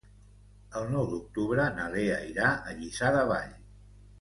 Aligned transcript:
El 0.79 0.87
nou 0.93 1.05
d'octubre 1.11 1.67
na 1.75 1.85
Lea 1.97 2.17
irà 2.31 2.49
a 2.55 2.75
Lliçà 2.81 3.13
de 3.19 3.25
Vall. 3.35 3.57